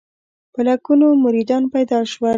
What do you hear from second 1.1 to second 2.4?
مریدان پیدا کړل.